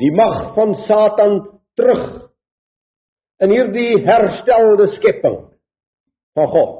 die 0.00 0.10
mag 0.16 0.54
van 0.56 0.74
Satan 0.86 1.40
terug 1.76 2.30
in 3.40 3.52
hierdie 3.52 4.00
herstelde 4.04 4.90
skepping 4.96 5.38
van 6.36 6.48
God. 6.52 6.76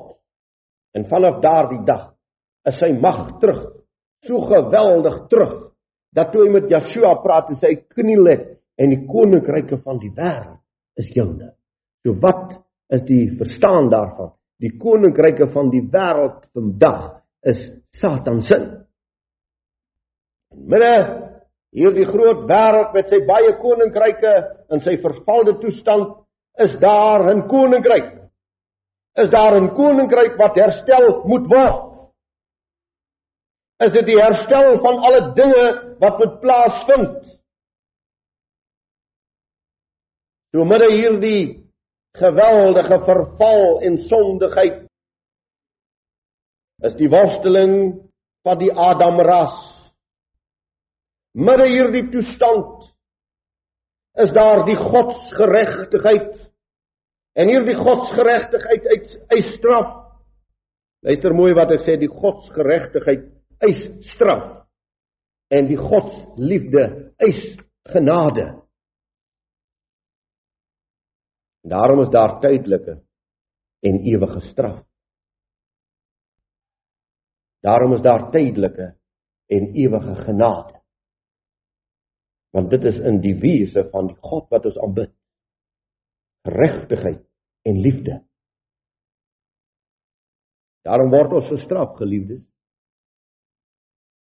En 0.97 1.07
vanaf 1.09 1.41
daardie 1.45 1.83
dag 1.87 2.11
is 2.69 2.79
sy 2.81 2.91
mag 2.93 3.39
terug, 3.41 3.63
so 4.27 4.41
geweldig 4.49 5.23
terug 5.33 5.55
dat 6.17 6.33
toe 6.33 6.45
hy 6.45 6.51
met 6.53 6.69
Yeshua 6.73 7.15
praat 7.23 7.53
en 7.53 7.61
sy 7.61 7.77
kniel 7.95 8.27
het 8.29 8.49
en 8.81 8.93
die 8.93 9.05
koninkryke 9.07 9.79
van 9.85 10.01
die 10.03 10.11
wêreld 10.17 10.59
is 11.01 11.09
joune. 11.15 11.53
So 12.05 12.17
wat 12.21 12.59
is 12.93 13.05
die 13.07 13.29
verstaan 13.39 13.91
daarvan? 13.93 14.33
Die 14.61 14.75
koninkryke 14.81 15.49
van 15.55 15.71
die 15.73 15.85
wêreld 15.93 16.43
vandag 16.57 17.21
is 17.47 17.61
Satan 18.01 18.43
se. 18.45 18.59
Midde 20.51 21.30
hierdie 21.77 22.07
groot 22.09 22.47
wêreld 22.51 22.95
met 22.95 23.13
sy 23.13 23.21
baie 23.27 23.53
koninkryke 23.61 24.33
in 24.75 24.83
sy 24.85 24.97
vervalde 25.03 25.59
toestand 25.63 26.17
is 26.59 26.75
daar 26.81 27.31
'n 27.35 27.47
koninkryk. 27.49 28.11
Is 29.17 29.31
daar 29.31 29.57
'n 29.61 29.75
koninkryk 29.75 30.37
wat 30.39 30.57
herstel 30.57 31.25
moet 31.27 31.47
word? 31.47 32.11
Is 33.81 33.93
dit 33.93 34.07
die 34.07 34.21
herstel 34.21 34.79
van 34.81 34.99
alle 34.99 35.33
dinge 35.35 35.97
wat 36.01 36.19
moet 36.19 36.41
plaasvind? 36.41 37.25
So 40.53 40.65
midde 40.65 40.91
hierdie 40.93 41.71
geweldige 42.19 42.99
verval 43.07 43.81
en 43.87 43.99
sondigheid 43.99 44.87
is 46.83 46.95
die 46.99 47.09
worsteling 47.09 47.75
van 48.43 48.59
die 48.59 48.73
Adamras. 48.73 49.70
Midde 51.33 51.67
hierdie 51.71 52.09
toestand 52.11 52.89
is 54.19 54.33
daar 54.35 54.65
die 54.67 54.77
godsgeregtigheid. 54.77 56.33
En 57.39 57.49
hierdie 57.49 57.77
godsgeregtigheid 57.79 58.89
eis 59.31 59.53
straf. 59.55 59.93
Luister 61.07 61.33
mooi 61.33 61.53
wat 61.57 61.71
hy 61.73 61.79
sê, 61.85 61.95
die 62.01 62.11
godsgeregtigheid 62.11 63.29
eis 63.63 63.85
straf. 64.11 64.67
En 65.51 65.71
die 65.71 65.79
godsliefde 65.79 67.15
eis 67.23 67.45
genade. 67.91 68.49
Daarom 71.71 72.03
is 72.03 72.11
daar 72.11 72.41
tydelike 72.43 72.99
en 73.87 74.03
ewige 74.11 74.43
straf. 74.51 74.83
Daarom 77.63 77.95
is 77.95 78.03
daar 78.03 78.31
tydelike 78.33 78.95
en 79.51 79.73
ewige 79.77 80.15
genade 80.25 80.80
want 82.55 82.71
dit 82.73 82.85
is 82.91 82.99
in 83.07 83.21
die 83.23 83.37
wese 83.39 83.85
van 83.93 84.11
die 84.11 84.19
God 84.27 84.49
wat 84.51 84.67
ons 84.67 84.79
aanbid. 84.83 85.13
Geregtigheid 86.49 87.23
en 87.69 87.81
liefde. 87.85 88.21
Daarom 90.87 91.13
word 91.13 91.37
ons 91.39 91.51
gestraf, 91.53 91.95
geliefdes. 92.01 92.43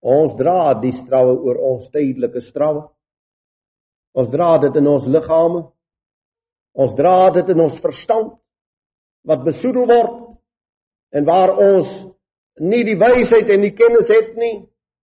Ons 0.06 0.36
dra 0.38 0.76
die 0.80 0.94
strawe 1.02 1.34
oor 1.34 1.58
ons 1.72 1.88
tydelike 1.90 2.44
strawe. 2.46 2.86
Ons 4.16 4.30
dra 4.32 4.54
dit 4.62 4.78
in 4.78 4.88
ons 4.88 5.08
liggame. 5.10 5.64
Ons 6.76 6.94
dra 6.96 7.30
dit 7.34 7.50
in 7.52 7.60
ons 7.64 7.80
verstand 7.82 8.36
wat 9.26 9.44
besoedel 9.44 9.88
word 9.90 10.16
en 11.16 11.26
waar 11.26 11.56
ons 11.56 11.88
nie 12.62 12.84
die 12.86 12.96
wysheid 13.00 13.50
en 13.52 13.64
die 13.64 13.74
kennis 13.76 14.08
het 14.12 14.36
nie 14.38 14.54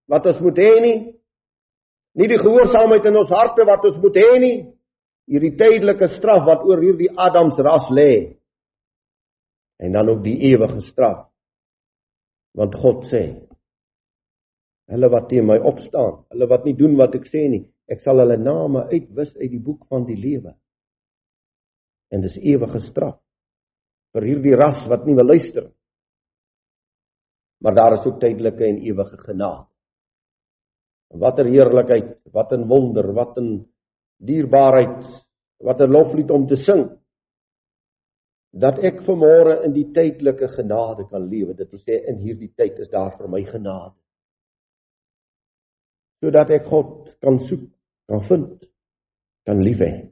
wat 0.09 0.25
ons 0.29 0.39
moet 0.45 0.61
hê 0.61 0.71
nie 0.83 0.97
nie 2.19 2.29
die 2.29 2.39
gehoorsaamheid 2.41 3.05
in 3.09 3.19
ons 3.21 3.33
harte 3.33 3.65
wat 3.67 3.85
ons 3.89 3.99
moet 4.01 4.19
hê 4.21 4.31
nie. 4.41 4.57
Hierdie 5.29 5.53
tydelike 5.57 6.09
straf 6.17 6.43
wat 6.47 6.65
oor 6.67 6.81
hierdie 6.83 7.11
Adams 7.15 7.57
ras 7.63 7.87
lê. 7.95 8.35
En 9.79 9.95
dan 9.95 10.09
ook 10.11 10.23
die 10.25 10.35
ewige 10.51 10.81
straf. 10.89 11.25
Want 12.53 12.75
God 12.77 13.07
sê 13.11 13.25
hulle 14.93 15.07
wat 15.09 15.29
teen 15.31 15.45
my 15.47 15.55
opstaan 15.63 16.25
hulle 16.33 16.47
wat 16.51 16.65
nie 16.67 16.75
doen 16.77 16.97
wat 16.99 17.13
ek 17.15 17.23
sê 17.31 17.45
nie 17.49 17.61
ek 17.89 18.01
sal 18.03 18.19
hulle 18.19 18.35
name 18.37 18.81
uitwis 18.91 19.31
uit 19.39 19.49
die 19.49 19.61
boek 19.63 19.87
van 19.89 20.03
die 20.05 20.17
lewe. 20.19 20.51
En 22.11 22.21
dis 22.21 22.35
ewige 22.37 22.81
straf 22.83 23.15
vir 24.13 24.27
hierdie 24.27 24.57
ras 24.59 24.83
wat 24.91 25.07
nie 25.07 25.15
wil 25.17 25.31
luister 25.31 25.71
maar 27.63 27.75
daar 27.75 27.95
is 27.97 28.05
ook 28.05 28.19
tydelike 28.19 28.65
en 28.65 28.81
ewige 28.83 29.17
genade 29.23 29.72
Wat 31.13 31.39
'n 31.39 31.47
heerlikheid, 31.47 32.17
wat 32.33 32.51
'n 32.53 32.67
wonder, 32.67 33.13
wat 33.13 33.37
'n 33.37 33.65
dierbaarheid, 34.17 35.05
wat 35.59 35.81
'n 35.81 35.91
loflied 35.91 36.31
om 36.31 36.47
te 36.47 36.55
sing. 36.55 36.99
Dat 38.53 38.79
ek 38.79 39.01
vanmôre 39.01 39.63
in 39.65 39.73
die 39.73 39.91
tydelike 39.93 40.47
genade 40.47 41.07
kan 41.09 41.27
lewe. 41.29 41.53
Dit 41.53 41.71
wil 41.71 41.79
sê 41.79 42.05
in 42.07 42.17
hierdie 42.17 42.53
tyd 42.55 42.79
is 42.79 42.89
daar 42.89 43.17
vir 43.17 43.27
my 43.27 43.43
genade. 43.43 43.95
Sodat 46.21 46.49
ek 46.49 46.65
God 46.65 47.17
kan 47.19 47.39
soek, 47.39 47.69
kan 48.07 48.21
vind, 48.21 48.65
kan 49.45 49.61
lief 49.61 49.79
hê. 49.79 50.09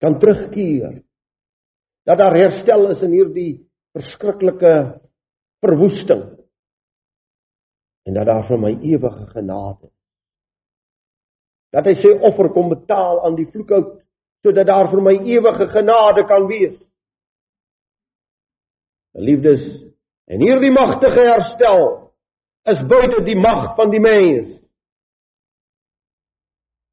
Kan 0.00 0.18
terugkeer. 0.18 1.02
Dat 2.04 2.18
daar 2.18 2.36
herstel 2.36 2.90
is 2.90 3.02
in 3.02 3.10
hierdie 3.10 3.66
verskriklike 3.92 5.00
verwoesting 5.64 6.35
en 8.06 8.14
dat 8.14 8.26
daar 8.26 8.46
vir 8.48 8.58
my 8.62 8.72
ewige 8.86 9.26
genade 9.34 9.90
dat 11.76 11.88
hy 11.90 11.94
sy 12.00 12.12
offer 12.24 12.48
kom 12.54 12.70
betaal 12.72 13.20
aan 13.26 13.36
die 13.36 13.48
vloekhout 13.50 13.98
sodat 14.46 14.68
daar 14.68 14.88
vir 14.92 15.02
my 15.02 15.14
ewige 15.26 15.66
genade 15.72 16.22
kan 16.28 16.46
wees. 16.48 16.76
Liefdes, 19.16 19.64
en 20.28 20.44
hierdie 20.44 20.70
magtige 20.70 21.24
herstel 21.26 21.82
is 22.70 22.82
buite 22.88 23.24
die 23.26 23.36
mag 23.38 23.74
van 23.78 23.90
die 23.90 24.02
mens. 24.02 24.52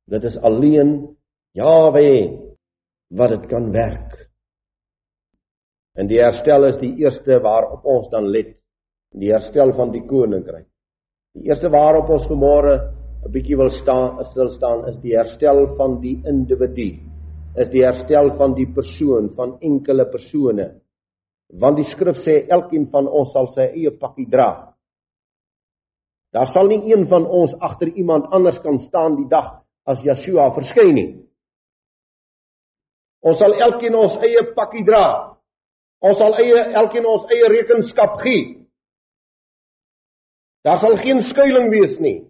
Dit 0.10 0.26
is 0.30 0.38
alleen 0.38 1.14
Jawe 1.54 2.10
wat 3.14 3.36
dit 3.36 3.48
kan 3.52 3.70
werk. 3.72 4.16
En 5.94 6.10
die 6.10 6.18
herstel 6.18 6.66
is 6.72 6.80
die 6.82 6.96
eerste 7.04 7.38
waarop 7.44 7.86
ons 7.86 8.10
dan 8.10 8.32
let, 8.34 8.56
die 9.14 9.30
herstel 9.30 9.76
van 9.78 9.94
die 9.94 10.02
koninkryk. 10.10 10.73
Die 11.34 11.50
eerste 11.50 11.70
waarop 11.74 12.12
ons 12.14 12.28
vanmôre 12.30 12.74
'n 13.26 13.32
bietjie 13.32 13.58
wil 13.58 13.72
staan, 13.74 14.20
stil 14.32 14.50
staan, 14.50 14.86
is 14.90 15.00
die 15.02 15.16
herstel 15.18 15.66
van 15.78 16.00
die 16.02 16.22
individu. 16.26 17.00
Is 17.58 17.70
die 17.70 17.82
herstel 17.82 18.36
van 18.38 18.54
die 18.54 18.68
persoon, 18.68 19.34
van 19.36 19.58
enkele 19.62 20.06
persone. 20.06 20.82
Want 21.60 21.78
die 21.78 21.86
skrif 21.86 22.18
sê 22.26 22.48
elkeen 22.50 22.88
van 22.92 23.08
ons 23.08 23.32
sal 23.32 23.48
sy 23.48 23.62
eie 23.62 23.92
pakkie 23.92 24.30
dra. 24.30 24.74
Daar 26.34 26.50
sal 26.54 26.68
nie 26.68 26.82
een 26.94 27.08
van 27.08 27.26
ons 27.26 27.54
agter 27.60 27.88
iemand 27.88 28.26
anders 28.32 28.60
kan 28.62 28.78
staan 28.80 29.16
die 29.16 29.30
dag 29.30 29.62
as 29.86 30.02
Yeshua 30.02 30.52
verskyn 30.54 30.94
nie. 30.96 31.12
Ons 33.22 33.38
sal 33.38 33.54
elkeen 33.54 33.96
ons 33.96 34.18
eie 34.18 34.54
pakkie 34.56 34.86
dra. 34.86 35.38
Ons 36.02 36.18
sal 36.18 36.34
eie 36.34 36.74
elkeen 36.74 37.06
ons 37.06 37.26
eie 37.32 37.50
rekenskap 37.50 38.20
gee. 38.22 38.63
Daar 40.64 40.80
sal 40.80 40.98
geen 41.04 41.22
skuiling 41.28 41.70
wees 41.74 41.98
nie. 42.00 42.22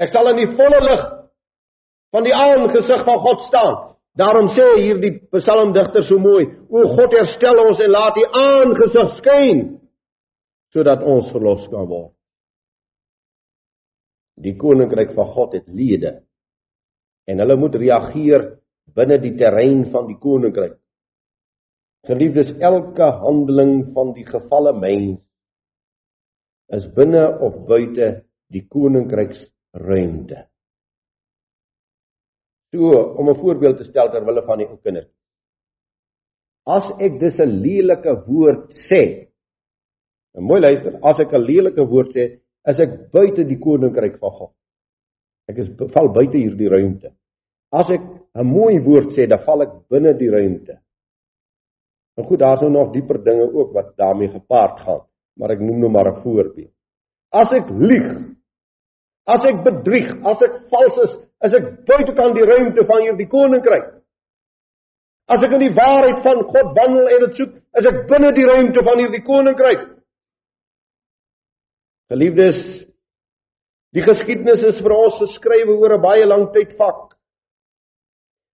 Ek 0.00 0.12
sal 0.14 0.30
in 0.32 0.38
die 0.40 0.52
volle 0.56 0.80
lig 0.84 1.02
van 2.14 2.26
die 2.26 2.34
aangesig 2.34 3.02
van 3.06 3.18
God 3.26 3.46
staan. 3.48 3.76
Daarom 4.18 4.50
sê 4.54 4.66
hierdie 4.80 5.12
psalmdigter 5.30 6.06
so 6.06 6.18
mooi: 6.18 6.46
O 6.70 6.86
God, 6.96 7.14
herstel 7.14 7.60
ons 7.66 7.82
en 7.82 7.92
laat 7.92 8.18
U 8.18 8.24
aangesig 8.44 9.12
skyn 9.20 9.60
sodat 10.70 11.02
ons 11.02 11.32
verlos 11.34 11.64
kan 11.70 11.86
word. 11.90 12.12
Die 14.38 14.54
koninkryk 14.56 15.10
van 15.16 15.32
God 15.34 15.56
het 15.58 15.66
lede 15.66 16.20
en 17.26 17.42
hulle 17.42 17.56
moet 17.58 17.74
reageer 17.78 18.46
binne 18.94 19.18
die 19.22 19.34
terrein 19.38 19.84
van 19.90 20.06
die 20.08 20.18
koninkryk. 20.18 20.76
Geliefdes, 22.06 22.54
elke 22.62 23.10
handeling 23.20 23.90
van 23.94 24.14
die 24.16 24.24
gefalle 24.26 24.72
mens 24.78 25.18
is 26.76 26.86
binne 26.94 27.22
of 27.42 27.64
buite 27.66 28.10
die 28.50 28.62
koninkryksruimte. 28.70 30.44
So, 32.70 32.90
om 33.18 33.28
'n 33.28 33.40
voorbeeld 33.40 33.78
te 33.78 33.84
stel 33.84 34.10
ter 34.10 34.24
wille 34.24 34.42
van 34.46 34.58
die 34.58 34.68
kinders. 34.82 35.10
As 36.66 36.90
ek 36.98 37.18
dis 37.18 37.40
'n 37.40 37.62
lelike 37.62 38.14
woord 38.26 38.70
sê. 38.90 39.28
En 40.34 40.44
mooi 40.44 40.60
luister, 40.60 40.98
as 41.02 41.18
ek 41.20 41.32
'n 41.32 41.46
lelike 41.46 41.84
woord 41.86 42.14
sê, 42.14 42.40
is 42.66 42.78
ek 42.78 43.10
buite 43.10 43.44
die 43.44 43.58
koninkryk 43.58 44.18
van 44.18 44.30
God. 44.30 44.52
Ek 45.48 45.58
is 45.58 45.68
val 45.92 46.12
buite 46.12 46.38
hierdie 46.38 46.68
ruimte. 46.68 47.12
As 47.72 47.90
ek 47.90 48.00
'n 48.34 48.46
mooi 48.46 48.78
woord 48.78 49.10
sê, 49.16 49.26
dan 49.26 49.42
val 49.44 49.62
ek 49.62 49.88
binne 49.88 50.14
die 50.14 50.30
ruimte. 50.30 50.78
En 52.16 52.24
goed, 52.24 52.38
daar's 52.38 52.60
nou 52.60 52.70
nog 52.70 52.92
dieper 52.92 53.24
dinge 53.24 53.52
ook 53.52 53.72
wat 53.72 53.96
daarmee 53.96 54.28
gepaard 54.28 54.80
gaan 54.80 55.09
maar 55.40 55.54
ek 55.56 55.62
noem 55.64 55.80
nou 55.80 55.90
maar 55.90 56.12
'n 56.12 56.22
voorbeeld. 56.22 56.72
As 57.32 57.52
ek 57.52 57.70
lieg, 57.70 58.36
as 59.26 59.44
ek 59.44 59.64
bedrieg, 59.64 60.10
as 60.24 60.42
ek 60.42 60.54
vals 60.68 60.98
is 61.06 61.12
is 61.40 61.54
ek 61.56 61.86
buitekant 61.88 62.34
die 62.36 62.44
ruimte 62.44 62.84
van 62.84 63.00
hierdie 63.00 63.28
koninkryk. 63.28 63.86
As 65.30 65.42
ek 65.42 65.52
in 65.56 65.62
die 65.62 65.74
waarheid 65.74 66.20
van 66.22 66.42
God 66.44 66.74
wandel 66.76 67.08
en 67.08 67.24
dit 67.24 67.38
soek, 67.38 67.54
is 67.78 67.86
ek 67.86 68.02
binne 68.10 68.32
die 68.36 68.44
ruimte 68.44 68.82
van 68.84 68.98
hierdie 68.98 69.22
koninkryk. 69.24 69.86
Geliefdes, 72.10 72.58
die 73.94 74.04
geskiedenis 74.04 74.62
is 74.62 74.82
vir 74.82 74.92
ons 74.92 75.16
geskrywe 75.22 75.78
oor 75.78 75.94
'n 75.96 76.02
baie 76.02 76.26
lang 76.26 76.52
tydvak 76.52 77.16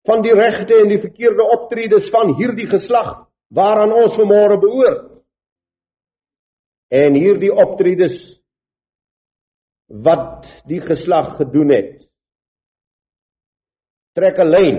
van 0.07 0.21
die 0.21 0.33
regte 0.33 0.79
en 0.79 0.87
die 0.87 1.01
verkeerde 1.01 1.43
optredes 1.43 2.09
van 2.09 2.35
hierdie 2.39 2.69
geslag 2.69 3.27
waaraan 3.51 3.91
ons 3.91 4.15
vanmôre 4.15 4.61
behoort. 4.61 5.16
En 6.87 7.13
hierdie 7.13 7.51
optredes 7.51 8.15
wat 9.87 10.47
die 10.67 10.81
geslag 10.83 11.35
gedoen 11.39 11.71
het 11.71 12.07
trek 14.17 14.39
'n 14.39 14.49
lyn 14.49 14.77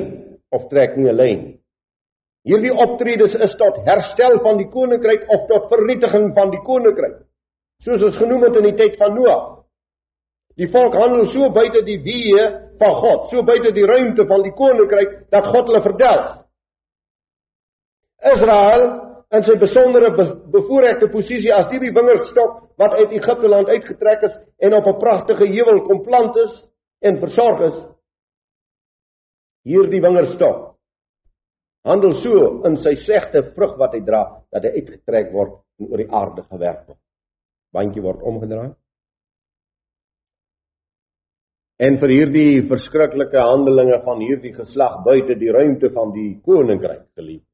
of 0.51 0.69
trek 0.69 0.97
nie 0.97 1.09
'n 1.09 1.17
lyn. 1.17 1.41
Hierdie 2.45 2.73
optredes 2.73 3.35
is 3.35 3.55
tot 3.57 3.85
herstel 3.85 4.41
van 4.41 4.57
die 4.59 4.69
koninkryk 4.69 5.29
of 5.29 5.47
tot 5.49 5.69
vernietiging 5.69 6.35
van 6.35 6.51
die 6.51 6.63
koninkryk. 6.65 7.27
Soos 7.85 8.03
ons 8.03 8.17
genoem 8.17 8.43
het 8.43 8.57
in 8.57 8.63
die 8.63 8.77
tyd 8.77 8.97
van 8.97 9.15
Noag. 9.15 9.65
Die 10.57 10.69
volk 10.69 10.95
handel 10.95 11.27
so 11.27 11.51
buite 11.51 11.85
die 11.85 12.01
weë 12.03 12.79
van 12.79 12.95
God, 12.95 13.31
so 13.31 13.43
buite 13.43 13.73
die 13.73 13.87
ruimte 13.87 14.27
van 14.27 14.43
die 14.43 14.53
koninkryk 14.53 15.31
dat 15.31 15.47
God 15.47 15.67
hulle 15.67 15.83
verdelg. 15.83 16.45
Israel 18.33 19.08
in 19.37 19.45
sy 19.45 19.59
besondere 19.61 20.09
bevoorregte 20.53 21.11
posisie 21.13 21.53
as 21.53 21.69
die 21.73 21.93
wingerdstok 21.93 22.63
wat 22.81 22.97
uit 22.97 23.13
Egipte 23.19 23.51
land 23.51 23.69
uitgetrek 23.69 24.25
is 24.25 24.39
en 24.65 24.75
op 24.75 24.87
'n 24.87 25.01
pragtige 25.01 25.47
heuwel 25.47 25.85
kom 25.85 26.03
plant 26.03 26.37
is 26.37 26.55
en 27.03 27.21
versorg 27.21 27.61
is. 27.61 27.77
Hierdie 29.65 30.01
wingerdstok 30.01 30.65
handel 31.85 32.15
so 32.23 32.65
in 32.65 32.77
sy 32.77 32.95
slegte 32.95 33.43
vrug 33.55 33.77
wat 33.79 33.93
hy 33.93 34.01
dra 34.01 34.43
dat 34.53 34.65
hy 34.65 34.71
uitgetrek 34.81 35.33
word 35.33 35.61
en 35.79 35.89
oor 35.91 35.99
die 35.99 36.11
aarde 36.11 36.43
gewerp 36.43 36.89
word. 36.89 37.01
Bandjie 37.73 38.03
word 38.03 38.23
omgedraai. 38.23 38.75
En 41.79 41.99
vir 41.99 42.09
hierdie 42.09 42.63
verskriklike 42.69 43.39
handelinge 43.39 44.01
van 44.05 44.21
hierdie 44.21 44.55
geslag 44.55 45.05
buite 45.05 45.35
die 45.39 45.53
ruimte 45.53 45.91
van 45.91 46.13
die 46.13 46.41
koninkryk 46.43 47.07
gelief 47.15 47.45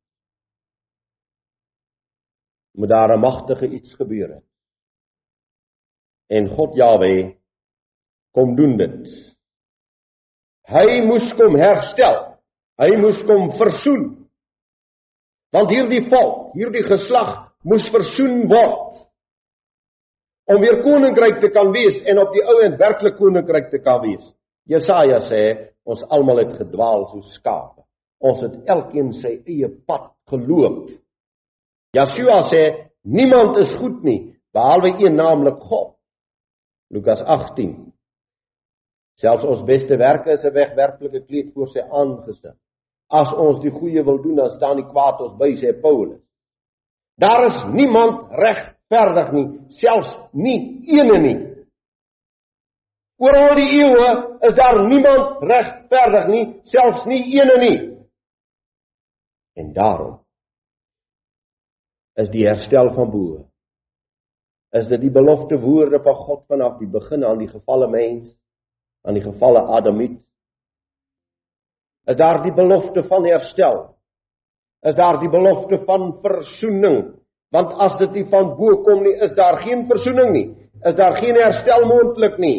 moet 2.75 2.89
daar 2.89 3.17
'n 3.17 3.21
magtige 3.21 3.69
iets 3.69 3.95
gebeur 3.95 4.29
het. 4.35 4.45
En 6.29 6.49
God 6.49 6.75
Jahwe 6.75 7.37
kom 8.33 8.57
doen 8.57 8.77
dit. 8.77 9.09
Hy 10.65 11.01
moes 11.07 11.33
kom 11.37 11.57
herstel. 11.57 12.39
Hy 12.81 12.97
moes 12.97 13.21
kom 13.29 13.53
versoen. 13.53 14.29
Want 15.55 15.71
hierdie 15.71 16.09
volk, 16.11 16.55
hierdie 16.55 16.83
geslag 16.83 17.53
moes 17.63 17.87
versoen 17.91 18.49
word 18.51 18.95
om 20.45 20.61
weer 20.61 20.83
koninkryk 20.83 21.39
te 21.41 21.49
kan 21.55 21.71
wees 21.73 22.03
en 22.05 22.19
op 22.21 22.35
die 22.35 22.43
ou 22.45 22.59
en 22.65 22.77
werklik 22.81 23.17
koninkryk 23.17 23.71
te 23.71 23.81
kan 23.85 24.03
wees. 24.03 24.25
Jesaja 24.69 25.23
sê 25.29 25.43
ons 25.89 26.03
almal 26.13 26.43
het 26.43 26.53
gedwaal 26.59 27.07
soos 27.13 27.31
skape. 27.39 27.85
Ons 28.25 28.43
het 28.45 28.69
elkeen 28.73 29.13
sy 29.21 29.39
eie 29.47 29.69
pad 29.89 30.11
geloop. 30.33 30.89
Yeshua 31.95 32.43
sê 32.51 32.63
niemand 33.05 33.59
is 33.63 33.77
goed 33.79 34.03
nie 34.03 34.35
behalwe 34.55 34.95
een 34.99 35.15
naamlik 35.15 35.61
God. 35.63 35.95
Lukas 36.91 37.23
18. 37.23 37.93
Selfs 39.19 39.45
ons 39.45 39.63
beste 39.67 39.97
werke 39.97 40.31
is 40.31 40.45
'n 40.45 40.55
wegwerplike 40.55 41.21
kleed 41.27 41.53
voor 41.55 41.69
sy 41.69 41.81
aangesig. 41.81 42.57
As 43.11 43.33
ons 43.33 43.61
die 43.63 43.71
goeie 43.71 44.03
wil 44.05 44.23
doen, 44.23 44.37
dan 44.37 44.49
staan 44.49 44.77
die 44.77 44.91
kwaad 44.91 45.21
ons 45.21 45.39
by 45.39 45.55
sê 45.55 45.73
Paulus. 45.81 46.21
Daar 47.17 47.45
is 47.47 47.59
niemand 47.71 48.31
regverdig 48.31 49.33
nie, 49.33 49.49
selfs 49.69 50.19
nie 50.33 50.83
eene 50.97 51.19
nie. 51.19 51.39
Oor 53.19 53.37
al 53.37 53.55
die 53.55 53.71
eeue 53.79 54.39
is 54.41 54.55
daar 54.55 54.87
niemand 54.89 55.43
regverdig 55.43 56.27
nie, 56.27 56.61
selfs 56.63 57.05
nie 57.07 57.23
eene 57.39 57.57
nie. 57.59 57.79
En 59.55 59.73
daarom 59.73 60.24
is 62.21 62.31
die 62.31 62.47
herstel 62.47 62.93
van 62.95 63.11
bo. 63.11 63.45
Is 64.75 64.87
dit 64.91 65.05
die 65.05 65.13
belofte 65.15 65.59
woorde 65.63 66.01
van 66.03 66.17
God 66.27 66.45
vanaf 66.51 66.79
die 66.81 66.91
begin 66.91 67.25
aan 67.27 67.41
die 67.43 67.51
gefalle 67.51 67.89
mens, 67.91 68.31
aan 69.07 69.19
die 69.19 69.25
gefalle 69.25 69.63
Adamiet? 69.77 70.21
Is 72.11 72.19
daar 72.19 72.43
die 72.45 72.55
belofte 72.55 73.05
van 73.09 73.27
herstel? 73.27 73.85
Is 74.85 74.97
daar 74.99 75.21
die 75.23 75.31
belofte 75.31 75.79
van 75.87 76.11
versoening? 76.23 76.99
Want 77.55 77.79
as 77.81 77.97
dit 78.03 78.19
nie 78.19 78.27
van 78.31 78.51
bo 78.59 78.83
kom 78.85 79.05
nie, 79.07 79.15
is 79.25 79.33
daar 79.39 79.61
geen 79.63 79.87
versoening 79.89 80.33
nie. 80.35 80.49
Is 80.85 80.97
daar 80.99 81.17
geen 81.23 81.39
herstel 81.39 81.87
moontlik 81.89 82.37
nie. 82.43 82.59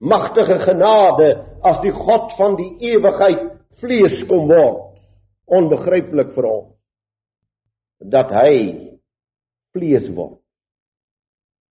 Magtige 0.00 0.58
genade 0.64 1.30
as 1.62 1.80
die 1.84 1.94
God 1.94 2.34
van 2.36 2.58
die 2.58 2.72
ewigheid 2.92 3.46
vlees 3.80 4.20
kom 4.28 4.50
word. 4.50 4.98
Onbegryplik 5.50 6.34
vir 6.34 6.50
ons 6.50 6.69
dat 8.00 8.32
hy 8.32 8.54
vlees 9.76 10.08
word. 10.16 10.40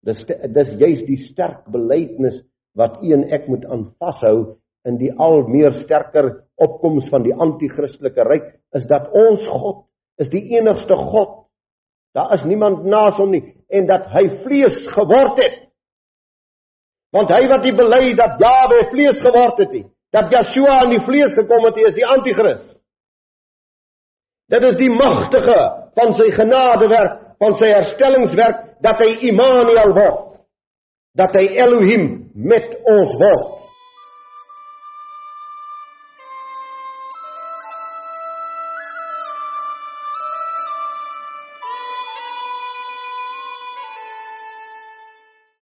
Dis 0.07 0.21
dis 0.29 0.75
juist 0.79 1.07
die 1.09 1.21
sterk 1.27 1.65
belydenis 1.73 2.43
wat 2.79 3.01
u 3.03 3.13
en 3.17 3.27
ek 3.35 3.49
moet 3.51 3.65
aanvashou 3.67 4.59
in 4.87 4.99
die 5.01 5.11
al 5.19 5.43
meer 5.51 5.75
sterker 5.83 6.31
opkoms 6.61 7.09
van 7.11 7.25
die 7.27 7.35
anti-kristelike 7.35 8.25
ryk 8.29 8.47
is 8.79 8.87
dat 8.91 9.11
ons 9.17 9.43
God 9.51 9.85
is 10.23 10.31
die 10.31 10.45
enigste 10.57 10.97
God. 10.97 11.49
Daar 12.15 12.33
is 12.39 12.47
niemand 12.47 12.87
naas 12.87 13.19
hom 13.19 13.33
nie 13.35 13.43
en 13.69 13.89
dat 13.89 14.07
hy 14.15 14.25
vlees 14.45 14.79
geword 14.95 15.43
het. 15.43 15.59
Want 17.13 17.33
hy 17.33 17.45
wat 17.49 17.65
die 17.65 17.75
bely 17.77 18.15
dat 18.17 18.41
Jawe 18.41 18.83
vlees 18.93 19.21
geword 19.25 19.61
het, 19.65 19.77
dat 20.13 20.33
Yeshua 20.33 20.83
in 20.85 20.97
die 20.97 21.05
vlees 21.07 21.35
gekom 21.37 21.65
het, 21.69 21.79
is 21.81 21.97
die 21.97 22.05
anti-kris. 22.07 22.65
Dit 24.49 24.65
is 24.65 24.77
die 24.81 24.91
magtige 24.93 25.57
van 25.99 26.15
sy 26.19 26.31
genadewerk, 26.37 27.21
van 27.43 27.55
sy 27.59 27.71
herstellingswerk 27.75 28.65
dat 28.85 29.03
hy 29.03 29.11
Immanuel 29.33 29.95
word. 29.97 30.25
Dat 31.19 31.35
hy 31.39 31.47
Elohim 31.59 32.09
met 32.35 32.77
ons 32.87 33.15
word. 33.19 33.68